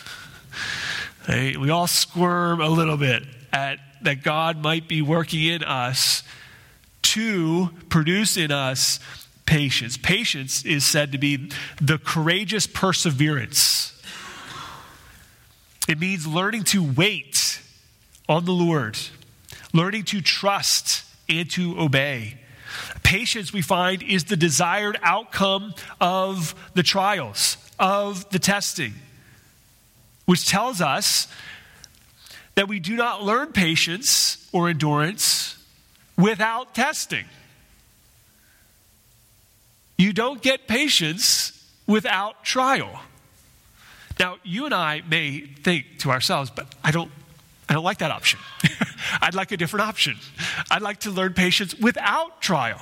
[1.28, 6.24] Hey, we all squirm a little bit at that God might be working in us
[7.02, 8.98] to produce in us
[9.46, 9.96] patience.
[9.96, 13.92] Patience is said to be the courageous perseverance.
[15.86, 17.60] It means learning to wait
[18.28, 18.98] on the Lord,
[19.72, 22.40] learning to trust and to obey.
[23.02, 28.94] Patience, we find, is the desired outcome of the trials, of the testing,
[30.26, 31.28] which tells us
[32.54, 35.56] that we do not learn patience or endurance
[36.16, 37.24] without testing.
[39.96, 41.52] You don't get patience
[41.86, 43.00] without trial.
[44.18, 47.10] Now, you and I may think to ourselves, but I don't
[47.74, 48.38] I don't like that option.
[49.20, 50.16] I'd like a different option.
[50.70, 52.80] I'd like to learn patience without trial.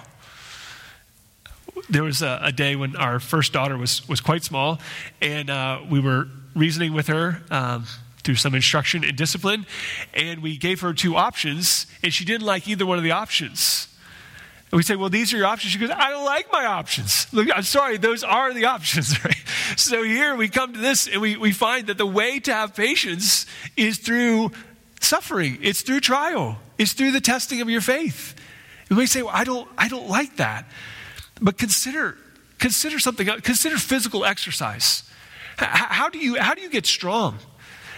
[1.88, 4.80] there was a, a, day when our first daughter was, was quite small,
[5.22, 7.86] and uh, we were reasoning with her um,
[8.22, 9.64] through some instruction and discipline,
[10.12, 13.88] and we gave her two options, and she didn't like either one of the options.
[14.70, 15.72] And we say, Well, these are your options.
[15.72, 17.32] She goes, I don't like my options.
[17.32, 19.42] Look, I'm sorry, those are the options, right?
[19.74, 22.74] So here we come to this, and we, we find that the way to have
[22.74, 24.50] patience is through
[25.02, 28.34] suffering, it's through trial, it's through the testing of your faith.
[28.88, 30.66] And we say, Well, I don't, I don't like that.
[31.40, 32.16] But consider,
[32.58, 33.40] consider something else.
[33.40, 35.02] Consider physical exercise.
[35.56, 37.38] How do you, how do you get strong?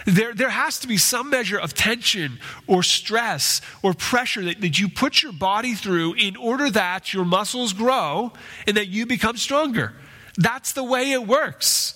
[0.05, 4.79] There, there has to be some measure of tension or stress or pressure that, that
[4.79, 8.31] you put your body through in order that your muscles grow
[8.67, 9.93] and that you become stronger.
[10.37, 11.95] That's the way it works.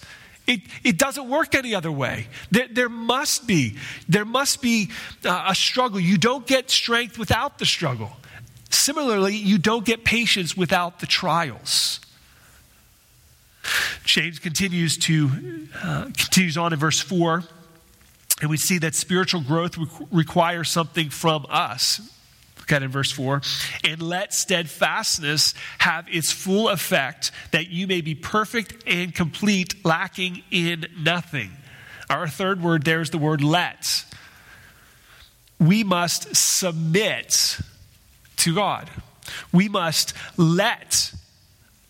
[0.49, 2.25] It, it doesn't work any other way.
[2.49, 4.89] There, there must be, there must be
[5.23, 5.99] uh, a struggle.
[5.99, 8.17] You don't get strength without the struggle.
[8.71, 11.99] Similarly, you don't get patience without the trials.
[14.05, 15.29] James continues to
[15.83, 17.43] uh, continues on in verse four,
[18.41, 22.01] and we see that spiritual growth re- requires something from us.
[22.71, 23.41] At in verse four,
[23.83, 30.43] and let steadfastness have its full effect, that you may be perfect and complete, lacking
[30.51, 31.51] in nothing.
[32.09, 34.05] Our third word there is the word let.
[35.59, 37.59] We must submit
[38.37, 38.89] to God.
[39.51, 41.11] We must let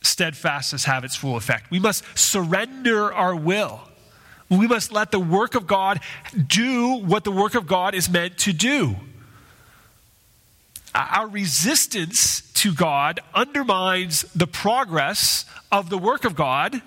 [0.02, 1.72] steadfastness have its full effect.
[1.72, 3.82] We must surrender our will.
[4.50, 6.00] We must let the work of God
[6.48, 8.96] do what the work of God is meant to do.
[10.94, 16.82] Our resistance to God undermines the progress of the work of God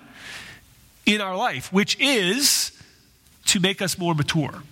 [1.05, 2.71] in our life, which is
[3.45, 4.63] to make us more mature.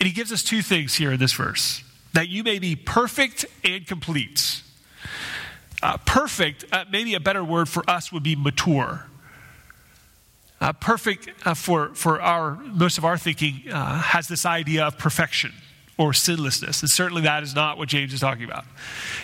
[0.00, 3.44] And he gives us two things here in this verse that you may be perfect
[3.64, 4.62] and complete.
[5.82, 9.06] Uh, perfect, uh, maybe a better word for us would be mature.
[10.60, 14.96] Uh, perfect uh, for, for our, most of our thinking uh, has this idea of
[14.96, 15.52] perfection
[15.96, 16.82] or sinlessness.
[16.82, 18.64] And certainly that is not what James is talking about.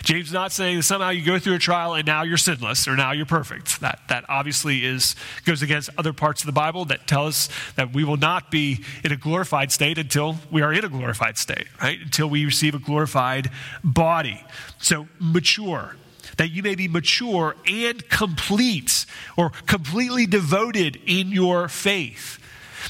[0.03, 2.87] James is not saying that somehow you go through a trial and now you're sinless
[2.87, 3.81] or now you're perfect.
[3.81, 7.93] That, that obviously is, goes against other parts of the Bible that tell us that
[7.93, 11.67] we will not be in a glorified state until we are in a glorified state,
[11.81, 11.99] right?
[11.99, 13.51] Until we receive a glorified
[13.83, 14.41] body.
[14.77, 15.97] So mature.
[16.37, 19.05] That you may be mature and complete
[19.35, 22.40] or completely devoted in your faith.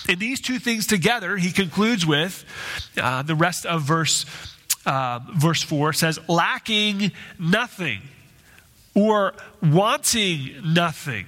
[0.07, 2.45] And these two things together, he concludes with
[2.97, 4.25] uh, the rest of verse,
[4.85, 8.01] uh, verse 4 says, lacking nothing
[8.93, 11.25] or wanting nothing.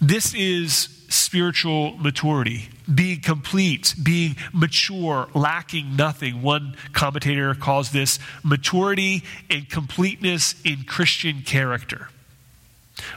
[0.00, 6.42] This is spiritual maturity, being complete, being mature, lacking nothing.
[6.42, 12.08] One commentator calls this maturity and completeness in Christian character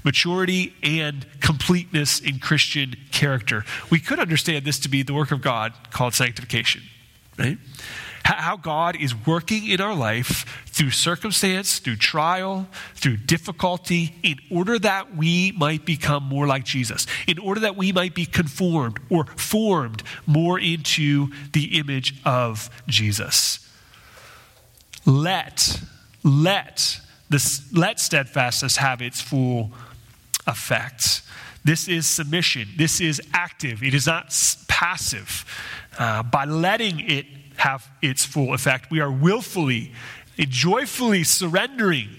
[0.04, 3.64] maturity and completeness in Christian character.
[3.90, 6.82] We could understand this to be the work of God called sanctification,
[7.38, 7.58] right?
[8.24, 14.80] How God is working in our life through circumstance, through trial, through difficulty, in order
[14.80, 19.26] that we might become more like Jesus, in order that we might be conformed or
[19.26, 23.60] formed more into the image of Jesus.
[25.06, 25.80] Let,
[26.24, 29.72] let this, let steadfastness have its full
[30.48, 31.22] effect.
[31.64, 32.70] This is submission.
[32.78, 33.82] This is active.
[33.82, 34.28] It is not
[34.68, 35.46] passive.
[35.98, 37.26] Uh, by letting it
[37.58, 39.92] have its full effect, we are willfully
[40.38, 42.10] and joyfully surrendering,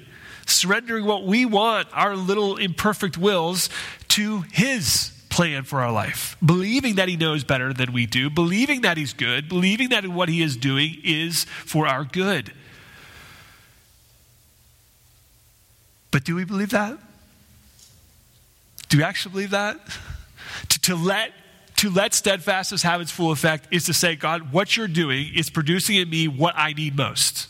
[0.47, 3.69] surrendering what we want, our little imperfect wills,
[4.09, 6.37] to His plan for our life.
[6.45, 10.29] Believing that He knows better than we do, believing that He's good, believing that what
[10.29, 12.53] He is doing is for our good.
[16.16, 16.96] But do we believe that?
[18.88, 19.79] Do we actually believe that?
[20.68, 21.33] To, to, let
[21.76, 25.50] to let steadfastness have its full effect is to say, God, what you're doing is
[25.50, 27.48] producing in me what I need most.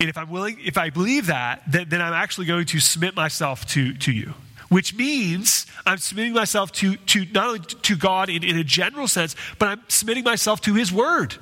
[0.00, 3.14] And if I'm willing, if I believe that, then, then I'm actually going to submit
[3.14, 4.32] myself to, to you.
[4.70, 9.08] Which means I'm submitting myself to, to not only to God in, in a general
[9.08, 11.36] sense, but I'm submitting myself to His Word.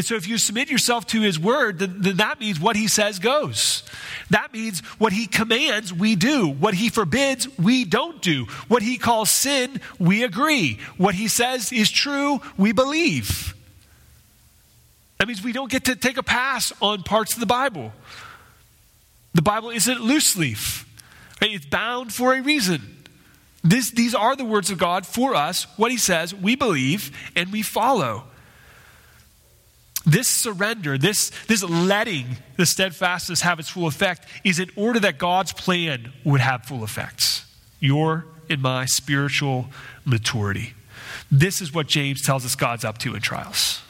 [0.00, 2.88] And so if you submit yourself to his word, then, then, that means what he
[2.88, 3.82] says goes.
[4.30, 6.48] That means what he commands, we do.
[6.48, 8.46] What he forbids, we don't do.
[8.66, 10.78] What he calls sin, we agree.
[10.96, 13.54] What he says is true, we believe.
[15.18, 17.92] That means we don't get to take a pass on parts of the Bible.
[19.34, 20.88] The Bible isn't loose leaf,
[21.42, 23.04] it's bound for a reason.
[23.62, 25.66] This, these are the words of God for us.
[25.76, 28.24] What he says, we believe and we follow.
[30.06, 35.18] This surrender, this, this letting the steadfastness have its full effect, is in order that
[35.18, 37.44] God's plan would have full effects.
[37.80, 39.68] Your and my spiritual
[40.04, 40.74] maturity.
[41.30, 43.82] This is what James tells us God's up to in trials.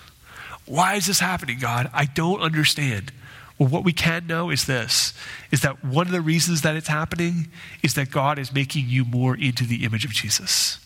[0.67, 1.91] Why is this happening, God?
[1.93, 3.13] I don't understand.
[3.59, 5.15] Well, what we can know is this
[5.51, 7.49] is that one of the reasons that it's happening
[7.83, 10.79] is that God is making you more into the image of Jesus.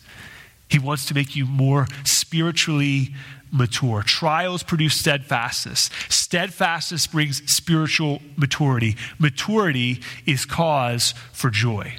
[0.67, 3.13] He wants to make you more spiritually
[3.51, 4.03] mature.
[4.03, 5.89] Trials produce steadfastness.
[6.09, 8.95] Steadfastness brings spiritual maturity.
[9.19, 11.95] Maturity is cause for joy.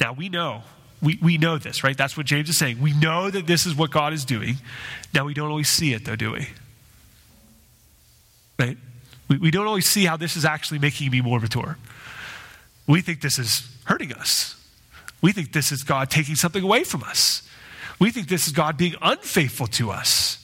[0.00, 0.62] Now, we know,
[1.02, 1.96] we, we know this, right?
[1.96, 2.80] That's what James is saying.
[2.80, 4.56] We know that this is what God is doing.
[5.12, 6.48] Now, we don't always see it, though, do we?
[8.58, 8.78] Right?
[9.28, 11.76] We, we don't always see how this is actually making me more mature.
[12.86, 14.56] We think this is hurting us.
[15.20, 17.48] We think this is God taking something away from us.
[17.98, 20.36] We think this is God being unfaithful to us.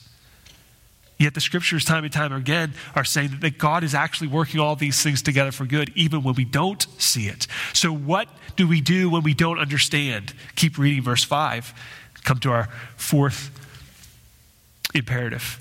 [1.18, 4.76] Yet the scriptures, time and time again, are saying that God is actually working all
[4.76, 7.46] these things together for good, even when we don't see it.
[7.72, 10.34] So, what do we do when we don't understand?
[10.56, 11.72] Keep reading verse 5.
[12.24, 13.50] Come to our fourth
[14.94, 15.58] imperative.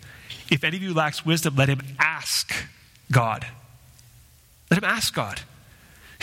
[0.51, 2.53] If any of you lacks wisdom, let him ask
[3.09, 3.47] God.
[4.69, 5.41] Let him ask God,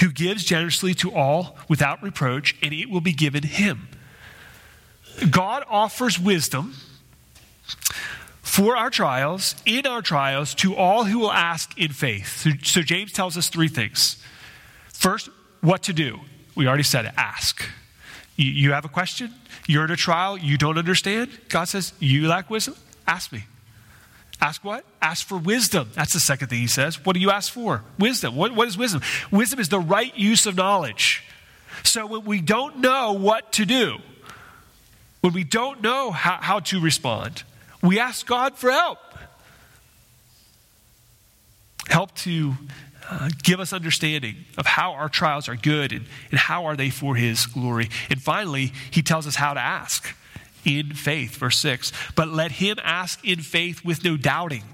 [0.00, 3.88] who gives generously to all without reproach, and it will be given him.
[5.30, 6.74] God offers wisdom
[8.42, 12.46] for our trials, in our trials, to all who will ask in faith.
[12.64, 14.22] So, James tells us three things.
[14.92, 16.20] First, what to do.
[16.54, 17.64] We already said it ask.
[18.36, 19.32] You, you have a question,
[19.66, 21.30] you're in a trial, you don't understand.
[21.48, 22.76] God says, You lack wisdom?
[23.06, 23.44] Ask me.
[24.42, 24.84] Ask what?
[25.00, 25.88] Ask for wisdom.
[25.94, 27.04] That's the second thing he says.
[27.06, 27.84] What do you ask for?
[27.96, 28.34] Wisdom.
[28.34, 29.00] What, what is wisdom?
[29.30, 31.22] Wisdom is the right use of knowledge.
[31.84, 33.98] So when we don't know what to do,
[35.20, 37.44] when we don't know how, how to respond,
[37.84, 38.98] we ask God for help.
[41.86, 42.54] Help to
[43.08, 46.90] uh, give us understanding of how our trials are good and, and how are they
[46.90, 47.90] for His glory.
[48.10, 50.16] And finally, He tells us how to ask
[50.64, 51.36] in faith.
[51.36, 54.64] Verse 6 But let him ask in faith with no doubting.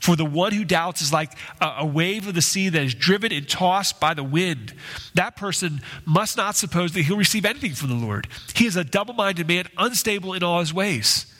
[0.00, 3.30] For the one who doubts is like a, wave of the sea that is driven
[3.30, 4.74] and tossed by the wind.
[5.14, 8.26] That person must not suppose that he'll receive anything from the Lord.
[8.52, 11.32] He is a double minded man, unstable in all his ways.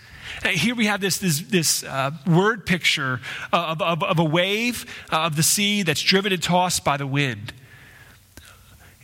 [0.45, 3.21] And here we have this, this, this uh, word picture
[3.53, 7.07] of, of, of, a wave uh, of the sea that's driven and tossed by the
[7.07, 7.53] wind.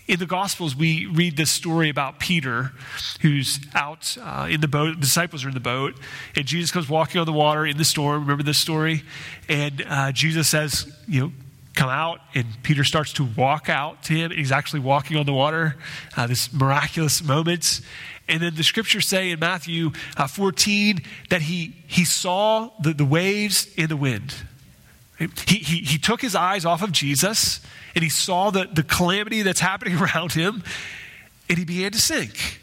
[0.09, 2.73] In the Gospels, we read this story about Peter,
[3.21, 4.95] who's out uh, in the boat.
[4.95, 6.01] The disciples are in the boat,
[6.35, 8.23] and Jesus comes walking on the water in the storm.
[8.23, 9.03] Remember this story?
[9.51, 11.33] And uh, Jesus says, You know,
[11.75, 14.31] come out, and Peter starts to walk out to him.
[14.31, 15.77] and He's actually walking on the water,
[16.17, 17.83] uh, this miraculous moment.
[18.31, 23.05] And then the scriptures say in Matthew uh, 14 that he, he saw the, the
[23.05, 24.35] waves and the wind.
[25.19, 27.61] He, he, he took his eyes off of Jesus
[27.95, 30.63] and he saw the, the calamity that's happening around him
[31.49, 32.61] and he began to sink.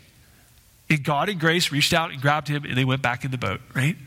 [0.89, 3.37] And God in grace reached out and grabbed him and they went back in the
[3.37, 3.97] boat, right?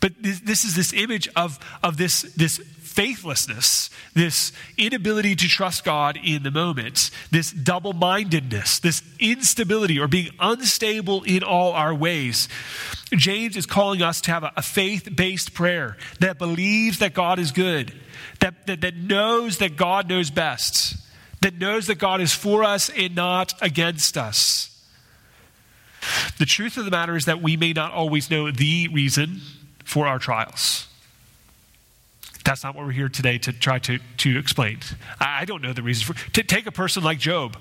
[0.00, 2.60] But this, this is this image of, of this, this
[2.92, 10.06] faithlessness, this inability to trust God in the moment, this double mindedness, this instability or
[10.06, 12.48] being unstable in all our ways.
[13.12, 17.38] James is calling us to have a, a faith based prayer that believes that God
[17.38, 17.92] is good,
[18.40, 20.96] that, that, that knows that God knows best,
[21.40, 24.68] that knows that God is for us and not against us.
[26.38, 29.40] The truth of the matter is that we may not always know the reason
[29.84, 30.88] for our trials.
[32.44, 34.78] That's not what we're here today to try to, to explain.
[35.20, 37.56] I don't know the reason for to take a person like Job.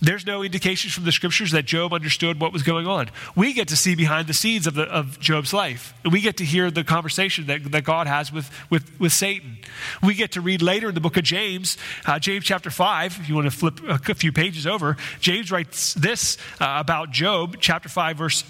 [0.00, 3.10] There's no indications from the scriptures that Job understood what was going on.
[3.34, 5.92] We get to see behind the scenes of, the, of Job's life.
[6.08, 9.58] We get to hear the conversation that, that God has with, with, with Satan.
[10.00, 13.28] We get to read later in the book of James, uh, James chapter 5, if
[13.28, 17.88] you want to flip a few pages over, James writes this uh, about Job, chapter
[17.88, 18.44] 5, verse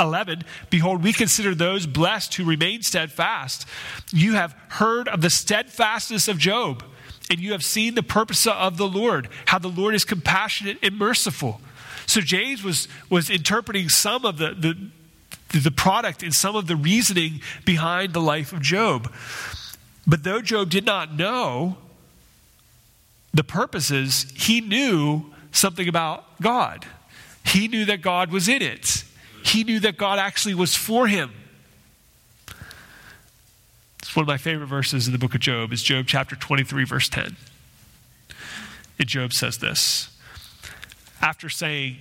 [0.00, 3.66] 11 Behold, we consider those blessed who remain steadfast.
[4.12, 6.82] You have heard of the steadfastness of Job,
[7.30, 10.98] and you have seen the purpose of the Lord, how the Lord is compassionate and
[10.98, 11.60] merciful.
[12.06, 16.76] So James was, was interpreting some of the, the, the product and some of the
[16.76, 19.12] reasoning behind the life of Job.
[20.06, 21.76] But though Job did not know
[23.32, 26.84] the purposes, he knew something about God.
[27.44, 29.04] He knew that God was in it.
[29.50, 31.32] He knew that God actually was for him.
[34.00, 36.84] It's one of my favorite verses in the book of Job is Job chapter 23
[36.84, 37.36] verse 10.
[38.98, 40.16] And Job says this.
[41.20, 41.96] After saying,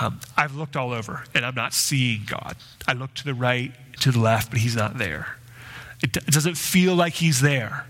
[0.00, 2.56] um, I've looked all over and I'm not seeing God.
[2.88, 5.36] I look to the right, to the left, but he's not there.
[6.02, 7.86] It, d- it doesn't feel like he's there.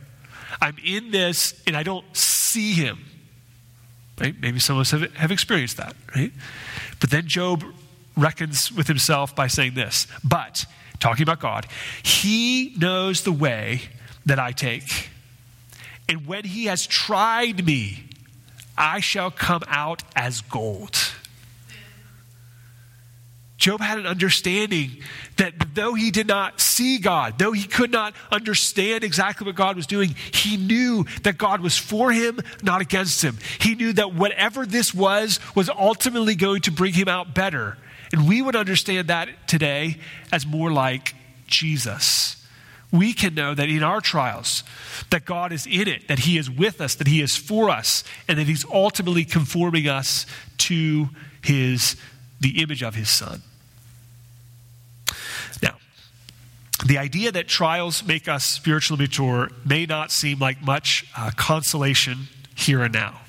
[0.61, 3.05] I'm in this and I don't see him.
[4.21, 4.35] Right?
[4.41, 6.33] Maybe some of us have, have experienced that, right?
[6.99, 7.63] But then Job
[8.17, 10.65] reckons with himself by saying this, but,
[10.99, 11.67] talking about God,
[12.03, 13.83] he knows the way
[14.25, 15.11] that I take.
[16.09, 18.05] And when he has tried me,
[18.79, 20.97] I shall come out as gold.
[23.59, 24.99] Job had an understanding
[25.39, 29.77] that though he did not see God, though he could not understand exactly what God
[29.77, 33.39] was doing, he knew that God was for him, not against him.
[33.59, 37.79] He knew that whatever this was, was ultimately going to bring him out better.
[38.13, 39.97] And we would understand that today
[40.33, 41.15] as more like
[41.47, 42.45] Jesus.
[42.93, 44.63] We can know that in our trials,
[45.11, 48.05] that God is in it, that He is with us, that He is for us,
[48.29, 50.25] and that He's ultimately conforming us
[50.59, 51.09] to
[51.43, 51.97] His
[52.41, 53.43] the image of his son.
[55.63, 55.77] Now,
[56.85, 62.29] the idea that trials make us spiritually mature may not seem like much uh, consolation
[62.55, 63.21] here and now.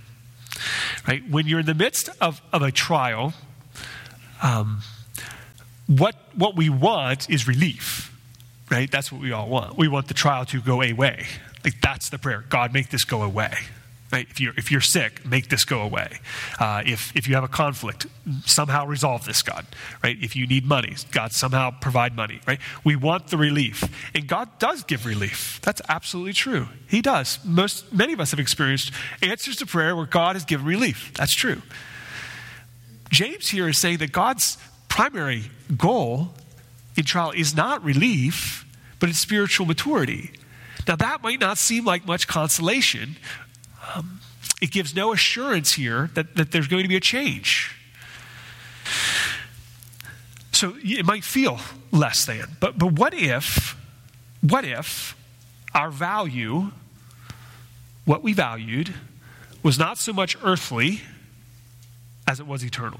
[1.07, 1.27] Right?
[1.29, 3.33] When you're in the midst of, of a trial,
[4.41, 4.81] um,
[5.87, 8.13] what, what we want is relief.
[8.69, 8.91] Right?
[8.91, 9.77] That's what we all want.
[9.77, 11.25] We want the trial to go away.
[11.63, 12.43] Like that's the prayer.
[12.49, 13.53] God, make this go away.
[14.11, 14.27] Right?
[14.29, 16.19] If, you're, if you're sick, make this go away.
[16.59, 18.07] Uh, if, if you have a conflict,
[18.45, 19.65] somehow resolve this, God.
[20.01, 20.17] Right?
[20.21, 22.39] If you need money, God somehow provide money.
[22.47, 22.59] Right?
[22.85, 23.83] We want the relief.
[24.15, 25.59] And God does give relief.
[25.61, 26.67] That's absolutely true.
[26.87, 27.39] He does.
[27.43, 31.11] Most, many of us have experienced answers to prayer where God has given relief.
[31.15, 31.61] That's true.
[33.09, 34.57] James here is saying that God's
[34.89, 35.43] primary
[35.75, 36.33] goal
[36.95, 38.65] in trial is not relief,
[38.99, 40.31] but it's spiritual maturity.
[40.87, 43.17] Now, that might not seem like much consolation
[43.95, 44.19] um,
[44.61, 47.75] it gives no assurance here that, that there's going to be a change.
[50.51, 51.59] So it might feel
[51.91, 52.57] less than.
[52.59, 53.77] But, but what if,
[54.41, 55.15] what if
[55.75, 56.71] our value,
[58.05, 58.93] what we valued,
[59.61, 61.01] was not so much earthly
[62.27, 62.99] as it was eternal?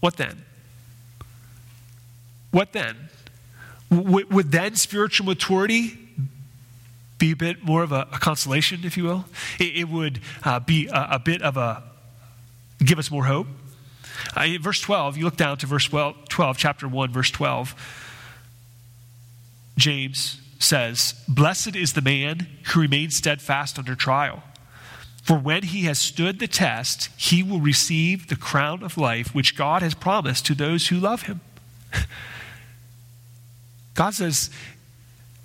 [0.00, 0.44] What then?
[2.50, 2.96] What then?
[3.90, 5.98] W- would then spiritual maturity
[7.18, 9.24] be a bit more of a, a consolation, if you will.
[9.58, 11.82] It, it would uh, be a, a, bit of a,
[12.84, 13.46] give us more hope.
[14.36, 17.74] Uh, verse 12, you look down to verse 12, 12, chapter 1, verse 12.
[19.76, 24.42] James says, Blessed is the man who remains steadfast under trial.
[25.24, 29.56] For when he has stood the test, he will receive the crown of life which
[29.56, 31.40] God has promised to those who love him.
[33.94, 34.50] God says,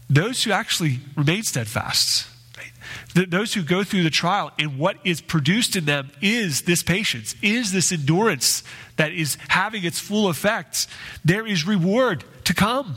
[0.09, 2.27] those who actually remain steadfast,
[2.57, 3.31] right?
[3.31, 7.35] those who go through the trial, and what is produced in them is this patience,
[7.41, 8.63] is this endurance
[8.97, 10.87] that is having its full effect.
[11.23, 12.95] There is reward to come.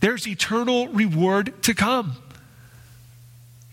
[0.00, 2.16] There's eternal reward to come.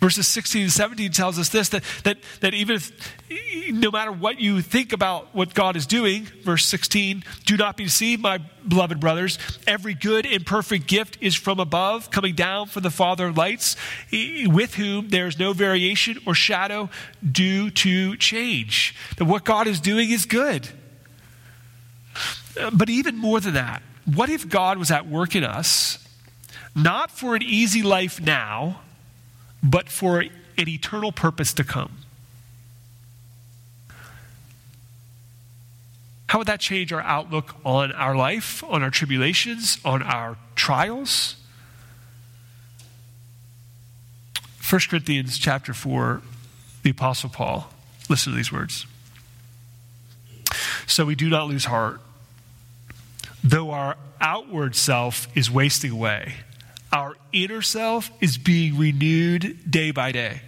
[0.03, 4.37] Verses 16 and 17 tells us this that, that, that even if, no matter what
[4.37, 8.99] you think about what God is doing, verse 16, do not be deceived, my beloved
[8.99, 9.39] brothers.
[9.65, 13.77] Every good and perfect gift is from above, coming down from the Father of lights,
[14.11, 16.89] with whom there is no variation or shadow
[17.31, 18.97] due to change.
[19.15, 20.67] That what God is doing is good.
[22.73, 26.05] But even more than that, what if God was at work in us,
[26.75, 28.81] not for an easy life now?
[29.63, 30.29] But for an
[30.67, 31.91] eternal purpose to come.
[36.27, 41.35] How would that change our outlook on our life, on our tribulations, on our trials?
[44.67, 46.21] 1 Corinthians chapter 4,
[46.81, 47.69] the Apostle Paul,
[48.09, 48.87] listen to these words.
[50.87, 52.01] So we do not lose heart,
[53.43, 56.37] though our outward self is wasting away
[56.93, 60.41] our inner self is being renewed day by day.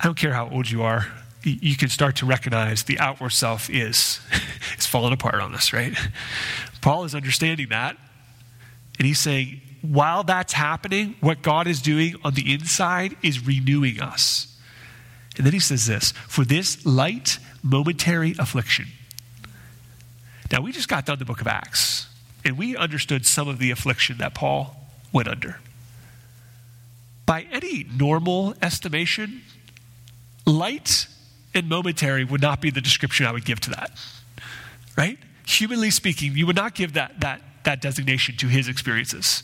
[0.00, 1.08] I don't care how old you are,
[1.42, 4.20] you can start to recognize the outward self is
[4.78, 5.96] is falling apart on us, right?
[6.80, 7.96] Paul is understanding that,
[8.98, 14.00] and he's saying, while that's happening, what God is doing on the inside is renewing
[14.00, 14.56] us.
[15.36, 18.86] And then he says this for this light, momentary affliction.
[20.50, 22.07] Now, we just got done the book of Acts.
[22.44, 24.76] And we understood some of the affliction that Paul
[25.12, 25.58] went under.
[27.26, 29.42] By any normal estimation,
[30.46, 31.06] light
[31.54, 33.90] and momentary would not be the description I would give to that.
[34.96, 35.18] Right?
[35.46, 39.42] Humanly speaking, you would not give that, that, that designation to his experiences.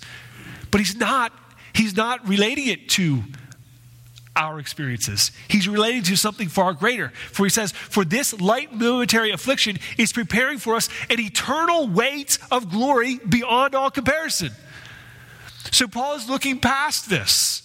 [0.71, 1.33] But he's not,
[1.75, 3.23] he's not relating it to
[4.37, 5.31] our experiences.
[5.49, 7.11] He's relating to something far greater.
[7.33, 12.39] For he says, For this light momentary affliction is preparing for us an eternal weight
[12.51, 14.51] of glory beyond all comparison.
[15.71, 17.63] So Paul is looking past this.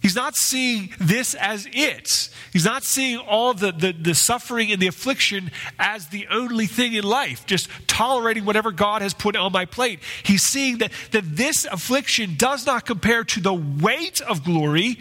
[0.00, 2.30] He's not seeing this as it.
[2.54, 6.94] He's not seeing all the, the, the, suffering and the affliction as the only thing
[6.94, 10.00] in life, just tolerating whatever God has put on my plate.
[10.22, 14.98] He's seeing that, that this affliction does not compare to the weight of glory.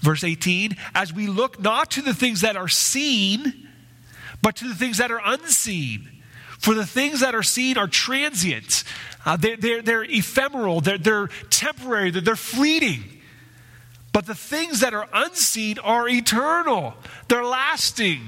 [0.00, 3.68] Verse 18, as we look not to the things that are seen,
[4.42, 6.08] but to the things that are unseen.
[6.58, 8.84] For the things that are seen are transient,
[9.24, 13.02] uh, they're, they're, they're, ephemeral, they're, they're temporary, they're, they're fleeting.
[14.12, 16.94] But the things that are unseen are eternal,
[17.28, 18.20] they're lasting,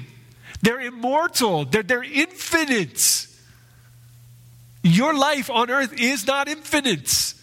[0.62, 3.26] they're immortal, they're, they're infinite.
[4.82, 7.34] Your life on earth is not infinite.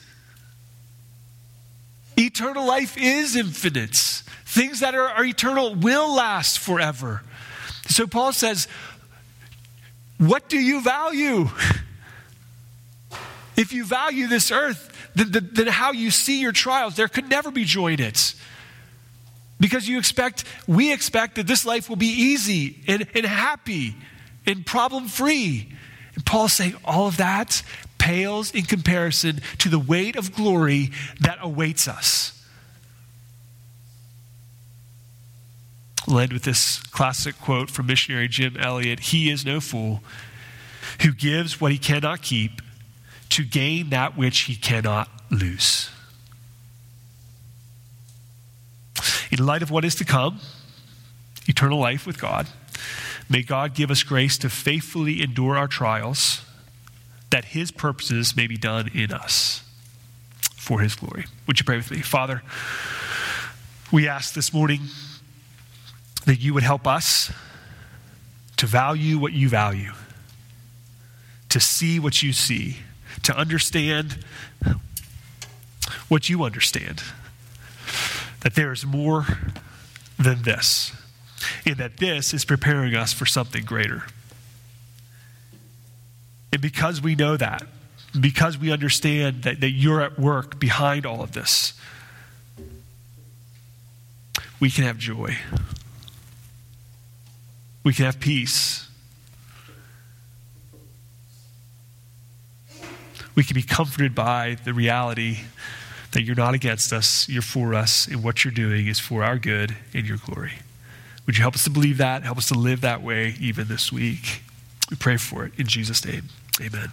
[2.20, 3.96] Eternal life is infinite.
[4.46, 7.24] Things that are, are eternal will last forever.
[7.88, 8.68] So Paul says,
[10.18, 11.50] What do you value?
[13.56, 17.30] If you value this earth, then, then, then how you see your trials, there could
[17.30, 18.34] never be joy in it.
[19.60, 23.98] Because you expect, we expect that this life will be easy and, and happy
[24.46, 25.74] and problem free.
[26.16, 27.62] And Paul's saying all of that
[28.10, 30.90] pales in comparison to the weight of glory
[31.20, 32.44] that awaits us.
[36.08, 40.02] I'll end with this classic quote from missionary Jim Elliot He is no fool
[41.04, 42.64] who gives what he cannot keep
[43.30, 45.92] to gain that which he cannot lose.
[49.30, 50.40] In light of what is to come,
[51.46, 52.48] eternal life with God,
[53.30, 56.42] may God give us grace to faithfully endure our trials,
[57.32, 59.64] that his purposes may be done in us
[60.56, 61.26] for his glory.
[61.48, 62.02] Would you pray with me?
[62.02, 62.42] Father,
[63.92, 64.82] we ask this morning
[66.26, 67.32] that you would help us
[68.58, 69.94] to value what you value,
[71.50, 72.78] to see what you see
[73.24, 74.24] to understand
[76.08, 77.04] what you understand
[78.42, 79.26] that there is more
[80.18, 80.94] than this,
[81.66, 84.04] and that this is preparing us for something greater.
[86.52, 87.64] And because we know that,
[88.20, 91.74] because we understand that, that you're at work behind all of this,
[94.60, 95.38] we can have joy.
[97.84, 98.90] We can have peace.
[103.40, 105.38] we can be comforted by the reality
[106.12, 109.38] that you're not against us, you're for us, and what you're doing is for our
[109.38, 110.52] good and your glory.
[111.26, 112.24] Would you help us to believe that?
[112.24, 114.42] Help us to live that way even this week.
[114.90, 116.30] We pray for it in Jesus' name.
[116.62, 116.92] Amen.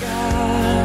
[0.00, 0.81] God.